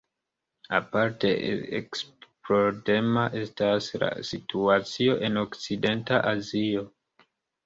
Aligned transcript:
Aparte 0.77 1.29
eksplodema 1.79 3.27
estas 3.43 3.91
la 4.05 4.11
situacio 4.31 5.19
en 5.29 5.39
okcidenta 5.45 6.23
Azio. 6.35 6.85